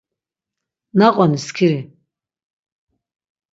[0.97, 1.81] Naqoni, skiri.